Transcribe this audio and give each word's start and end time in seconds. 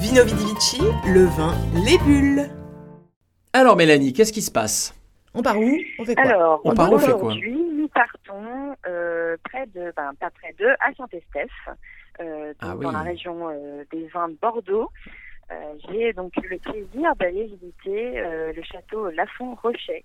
Vino 0.00 0.24
Vidi 0.24 0.44
Vici, 0.54 0.80
le 1.06 1.24
vin, 1.24 1.54
les 1.84 1.98
bulles. 1.98 2.48
Alors 3.52 3.76
Mélanie, 3.76 4.12
qu'est-ce 4.12 4.32
qui 4.32 4.42
se 4.42 4.50
passe? 4.50 4.94
On 5.34 5.42
part 5.42 5.58
où? 5.58 5.76
On 5.98 6.04
fait 6.04 6.14
quoi? 6.14 6.24
Alors, 6.24 6.60
On 6.64 6.74
part 6.74 6.92
où, 6.92 6.98
fait 6.98 7.06
quoi? 7.12 7.16
aujourd'hui, 7.16 7.56
nous 7.76 7.88
partons 7.88 8.74
euh, 8.86 9.36
près 9.44 9.66
de, 9.66 9.92
ben, 9.96 10.12
pas 10.18 10.30
près 10.30 10.54
de, 10.58 10.66
à 10.80 10.92
Saint-Estèphe, 10.96 11.68
euh, 12.20 12.52
Ah 12.60 12.74
oui. 12.76 12.84
dans 12.84 12.90
la 12.92 13.00
région 13.02 13.48
euh, 13.48 13.84
des 13.92 14.06
vins 14.08 14.28
de 14.28 14.36
Bordeaux. 14.40 14.88
J'ai 15.88 16.12
donc 16.12 16.32
eu 16.42 16.48
le 16.48 16.58
plaisir 16.58 17.14
d'aller 17.18 17.44
visiter 17.46 18.20
euh, 18.20 18.52
le 18.52 18.62
château 18.62 19.10
Lafont-Rochet, 19.10 20.04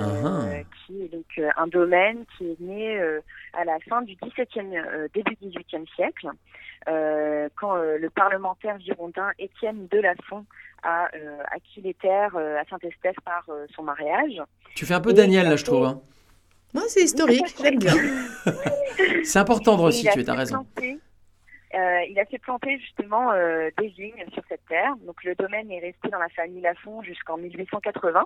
euh, 0.00 0.04
Ah. 0.24 0.46
qui 0.86 1.02
est 1.02 1.08
donc 1.12 1.24
euh, 1.38 1.48
un 1.56 1.66
domaine 1.66 2.24
qui 2.36 2.50
est 2.50 2.60
né 2.60 2.98
euh, 2.98 3.20
à 3.52 3.64
la 3.64 3.78
fin 3.88 4.02
du 4.02 4.16
XVIIe, 4.16 4.76
euh, 4.78 5.08
début 5.14 5.36
XVIIIe 5.42 5.86
siècle, 5.94 6.28
euh, 6.88 7.48
quand 7.60 7.76
euh, 7.76 7.98
le 7.98 8.08
parlementaire 8.10 8.78
girondin 8.80 9.30
Étienne 9.38 9.86
de 9.90 9.98
Lafont 9.98 10.44
a 10.82 11.08
euh, 11.14 11.38
acquis 11.50 11.80
les 11.82 11.94
terres 11.94 12.36
euh, 12.36 12.58
à 12.58 12.64
Saint-Estèphe 12.64 13.20
par 13.24 13.44
euh, 13.48 13.66
son 13.74 13.82
mariage. 13.82 14.40
Tu 14.74 14.86
fais 14.86 14.94
un 14.94 15.00
peu 15.00 15.10
Et 15.10 15.14
Daniel 15.14 15.48
là, 15.48 15.56
je 15.56 15.64
trouve. 15.64 15.84
hein. 15.84 16.00
Moi, 16.74 16.84
c'est 16.88 17.02
historique, 17.02 17.54
j'aime 17.62 17.78
bien. 17.78 17.94
C'est 19.24 19.38
important 19.38 19.76
de 19.76 19.82
resituer, 19.82 20.24
t'as 20.24 20.34
raison. 20.34 20.66
Euh, 21.74 22.00
il 22.08 22.18
a 22.18 22.24
fait 22.24 22.38
planter 22.38 22.78
justement 22.78 23.32
euh, 23.32 23.70
des 23.78 23.88
vignes 23.88 24.24
sur 24.32 24.42
cette 24.48 24.64
terre. 24.66 24.94
Donc 25.04 25.22
le 25.24 25.34
domaine 25.34 25.70
est 25.70 25.80
resté 25.80 26.08
dans 26.08 26.18
la 26.18 26.28
famille 26.28 26.60
Lafont 26.60 27.02
jusqu'en 27.02 27.36
1880, 27.36 28.24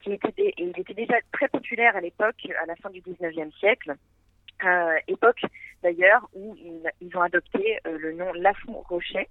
qui 0.00 0.12
était 0.12 0.32
et 0.36 0.54
il 0.56 0.78
était 0.78 0.94
déjà 0.94 1.16
très 1.32 1.48
populaire 1.48 1.94
à 1.94 2.00
l'époque, 2.00 2.48
à 2.62 2.66
la 2.66 2.76
fin 2.76 2.90
du 2.90 3.00
19e 3.00 3.52
siècle. 3.58 3.94
Euh, 4.64 4.98
époque 5.08 5.40
d'ailleurs 5.82 6.28
où 6.34 6.54
ils, 7.00 7.16
ont 7.16 7.22
adopté 7.22 7.78
le 7.84 8.12
nom 8.12 8.32
Lafont 8.34 8.82
Rocher. 8.88 9.28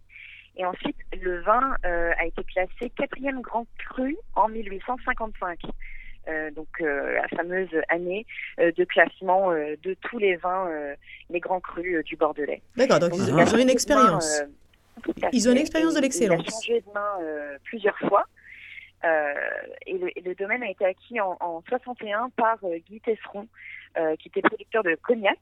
Et 0.55 0.65
ensuite, 0.65 0.97
le 1.21 1.41
vin 1.41 1.75
a 1.83 2.25
été 2.25 2.43
classé 2.43 2.89
quatrième 2.89 3.41
grand 3.41 3.65
cru 3.77 4.17
en 4.35 4.49
1855. 4.49 5.59
Euh, 6.29 6.51
donc 6.51 6.67
euh, 6.81 7.15
la 7.15 7.27
fameuse 7.29 7.69
année 7.89 8.25
euh, 8.59 8.71
de 8.73 8.83
classement 8.83 9.51
de 9.51 9.93
tous 10.01 10.19
les 10.19 10.35
vins, 10.35 10.69
les 11.29 11.39
grands 11.39 11.59
crus 11.59 12.03
du 12.05 12.15
Bordelais. 12.15 12.61
D'accord, 12.75 12.99
donc 12.99 13.11
Donc, 13.11 13.19
ils, 13.19 13.29
ils 13.29 13.55
ont 13.55 13.57
une 13.57 13.69
expérience. 13.69 14.41
main, 14.41 15.29
Ils 15.31 15.47
ont 15.47 15.51
une 15.51 15.57
expérience 15.57 15.95
de 15.95 16.01
l'excellence. 16.01 16.41
Il 16.43 16.47
a 16.47 16.51
changé 16.51 16.81
de 16.81 16.93
main 16.93 17.57
plusieurs 17.63 17.97
fois. 17.99 18.25
Et, 19.03 19.97
le, 19.97 20.17
et 20.17 20.21
le 20.21 20.35
domaine 20.35 20.61
a 20.61 20.69
été 20.69 20.85
acquis 20.85 21.19
en, 21.21 21.37
en 21.39 21.63
61 21.67 22.29
par 22.35 22.59
Guy 22.87 22.99
Tesseron, 22.99 23.47
qui 24.19 24.27
était 24.27 24.41
producteur 24.41 24.83
de 24.83 24.95
cognac. 24.95 25.39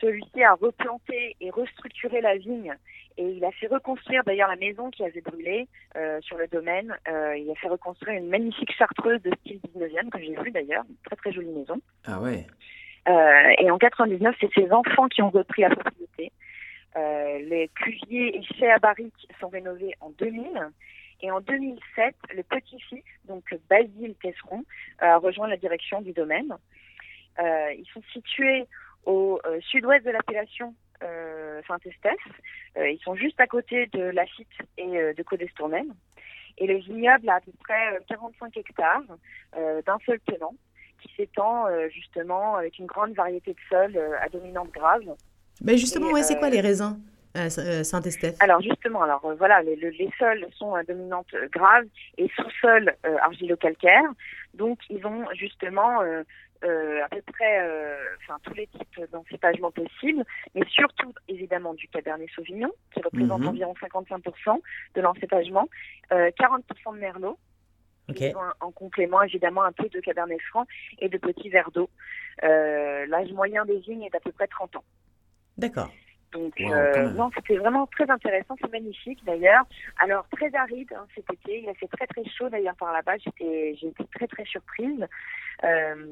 Celui-ci 0.00 0.42
a 0.42 0.54
replanté 0.54 1.36
et 1.40 1.50
restructuré 1.50 2.20
la 2.20 2.36
vigne 2.36 2.74
et 3.20 3.32
il 3.32 3.44
a 3.44 3.50
fait 3.52 3.66
reconstruire 3.66 4.24
d'ailleurs 4.24 4.48
la 4.48 4.56
maison 4.56 4.90
qui 4.90 5.04
avait 5.04 5.20
brûlé 5.20 5.68
euh, 5.96 6.20
sur 6.22 6.38
le 6.38 6.46
domaine. 6.48 6.96
Euh, 7.06 7.36
il 7.36 7.50
a 7.50 7.54
fait 7.54 7.68
reconstruire 7.68 8.16
une 8.16 8.28
magnifique 8.28 8.72
chartreuse 8.72 9.20
de 9.22 9.30
style 9.40 9.60
19e 9.76 10.08
que 10.08 10.18
j'ai 10.18 10.34
vue 10.42 10.50
d'ailleurs, 10.50 10.84
une 10.88 10.96
très 11.04 11.16
très 11.16 11.32
jolie 11.32 11.52
maison. 11.52 11.80
Ah 12.06 12.20
ouais. 12.20 12.46
Euh, 13.08 13.54
et 13.58 13.70
en 13.70 13.76
99, 13.76 14.34
c'est 14.40 14.52
ses 14.54 14.72
enfants 14.72 15.08
qui 15.08 15.20
ont 15.20 15.30
repris 15.30 15.62
la 15.62 15.70
propriété. 15.70 16.32
Les 16.96 17.70
cuviers 17.74 18.36
et 18.36 18.42
chais 18.42 18.70
à 18.70 18.78
barriques 18.78 19.28
sont 19.38 19.48
rénovés 19.48 19.94
en 20.00 20.10
2000. 20.10 20.42
Et 21.22 21.30
en 21.30 21.40
2007, 21.40 22.14
le 22.34 22.42
petit-fils, 22.42 23.04
donc 23.28 23.44
Basile 23.68 24.14
Tesseron, 24.22 24.64
a 24.98 25.18
rejoint 25.18 25.48
la 25.48 25.56
direction 25.56 26.00
du 26.00 26.12
domaine. 26.12 26.54
Euh, 27.38 27.72
ils 27.72 27.86
sont 27.92 28.02
situés 28.12 28.66
au 29.06 29.40
euh, 29.46 29.60
sud-ouest 29.62 30.04
de 30.04 30.10
l'appellation 30.10 30.74
euh, 31.02 31.60
Saint-Estèphe. 31.66 32.40
Ils 32.76 33.00
sont 33.02 33.14
juste 33.14 33.40
à 33.40 33.46
côté 33.46 33.86
de 33.92 34.02
Lafitte 34.02 34.48
et 34.76 34.86
de 34.86 35.22
Codestornel. 35.22 35.86
Et 36.58 36.66
le 36.66 36.76
vignoble 36.76 37.28
a 37.28 37.36
à 37.36 37.40
peu 37.40 37.52
près 37.64 37.94
euh, 37.94 38.00
45 38.08 38.56
hectares 38.56 39.02
d'un 39.56 39.98
seul 40.06 40.20
tenant 40.20 40.54
qui 41.02 41.12
s'étend 41.16 41.64
justement 41.88 42.56
avec 42.56 42.78
une 42.78 42.84
grande 42.84 43.14
variété 43.14 43.54
de 43.54 43.58
sols 43.70 43.98
à 44.20 44.28
dominante 44.28 44.70
grave. 44.70 45.16
Mais 45.62 45.78
justement, 45.78 46.10
Et, 46.10 46.12
ouais, 46.12 46.22
c'est 46.22 46.38
quoi 46.38 46.50
les 46.50 46.60
raisins? 46.60 47.00
Euh, 47.36 47.48
Saint-Estèphe 47.84 48.36
Alors 48.40 48.60
justement, 48.60 49.02
alors 49.02 49.24
euh, 49.24 49.34
voilà, 49.34 49.62
les, 49.62 49.76
le- 49.76 49.90
les 49.90 50.10
sols 50.18 50.46
sont 50.56 50.74
à 50.74 50.82
dominante 50.82 51.28
euh, 51.34 51.48
grave 51.52 51.84
et 52.18 52.28
sous-sol 52.36 52.94
euh, 53.06 53.16
argilo-calcaire. 53.18 54.02
Donc 54.54 54.78
ils 54.90 55.06
ont 55.06 55.24
justement 55.34 56.02
euh, 56.02 56.22
euh, 56.64 57.04
à 57.04 57.08
peu 57.08 57.22
près 57.32 57.60
euh, 57.62 57.96
enfin, 58.22 58.38
tous 58.42 58.54
les 58.54 58.66
types 58.66 59.00
d'encépagement 59.12 59.70
possibles, 59.70 60.24
mais 60.54 60.64
surtout 60.68 61.14
évidemment 61.28 61.72
du 61.74 61.86
Cabernet 61.88 62.28
Sauvignon 62.34 62.70
qui 62.92 63.00
représente 63.00 63.40
Mhm. 63.42 63.48
environ 63.48 63.74
55% 63.80 64.60
de 64.96 65.00
l'encépagement, 65.00 65.68
euh, 66.12 66.30
40% 66.38 66.94
de 66.94 66.98
Merlot. 66.98 67.38
Ok. 68.08 68.20
Ils 68.20 68.36
ont 68.36 68.42
un- 68.42 68.54
en 68.60 68.72
complément 68.72 69.22
évidemment 69.22 69.62
un 69.62 69.70
peu 69.72 69.88
de 69.88 70.00
Cabernet 70.00 70.40
Franc 70.50 70.66
et 70.98 71.08
de 71.08 71.16
petits 71.16 71.48
verres 71.48 71.70
d'eau. 71.70 71.88
Euh, 72.42 73.06
L'âge 73.06 73.30
moyen 73.32 73.64
des 73.64 73.78
vignes 73.78 74.02
est 74.02 74.10
d'à 74.10 74.18
peu 74.20 74.32
près 74.32 74.48
30 74.48 74.74
ans. 74.76 74.84
D'accord. 75.56 75.90
Donc, 76.32 76.54
Wow, 76.60 76.72
euh, 76.72 77.10
non, 77.10 77.30
c'était 77.34 77.56
vraiment 77.56 77.86
très 77.86 78.08
intéressant, 78.08 78.56
c'est 78.60 78.70
magnifique 78.70 79.18
d'ailleurs. 79.24 79.64
Alors, 79.98 80.26
très 80.28 80.54
aride 80.54 80.92
hein, 80.92 81.06
cet 81.14 81.30
été, 81.32 81.62
il 81.62 81.68
a 81.68 81.74
fait 81.74 81.88
très 81.88 82.06
très 82.06 82.24
chaud 82.24 82.48
d'ailleurs 82.48 82.76
par 82.76 82.92
là-bas, 82.92 83.16
j'étais 83.18 83.74
j'ai 83.80 83.88
été 83.88 84.04
très 84.14 84.28
très 84.28 84.44
surprise. 84.44 85.06
Euh, 85.64 86.06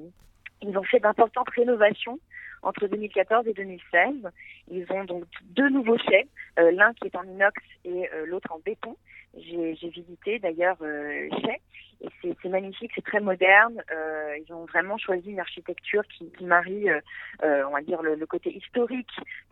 ils 0.61 0.77
ont 0.77 0.83
fait 0.83 0.99
d'importantes 0.99 1.51
rénovations 1.51 2.19
entre 2.62 2.89
2014 2.89 3.47
et 3.47 3.53
2016. 3.53 4.28
Ils 4.73 4.87
ont 4.91 5.05
donc 5.05 5.25
deux 5.51 5.69
nouveaux 5.69 5.99
chais, 5.99 6.27
euh, 6.59 6.73
l'un 6.73 6.93
qui 6.95 7.07
est 7.07 7.17
en 7.17 7.23
inox 7.23 7.62
et 7.84 8.11
l'autre 8.27 8.51
en 8.53 8.59
béton. 8.59 8.97
J'ai 9.37 9.89
visité 9.89 10.41
d'ailleurs 10.41 10.78
euh, 10.83 11.28
chais 11.43 11.61
et 12.01 12.09
c'est 12.23 12.37
c'est 12.43 12.49
magnifique, 12.49 12.93
c'est 12.95 13.05
très 13.05 13.21
moderne. 13.21 13.83
Euh, 13.93 14.37
ils 14.39 14.53
ont 14.53 14.65
vraiment 14.67 14.99
choisi 14.99 15.31
une 15.31 15.41
architecture 15.41 16.03
qui, 16.07 16.31
qui 16.31 16.45
marie, 16.45 16.89
euh, 16.89 17.01
euh, 17.43 17.65
on 17.69 17.73
va 17.73 17.83
dire, 17.83 18.03
le, 18.03 18.15
le 18.15 18.27
côté 18.27 18.57
historique 18.57 19.11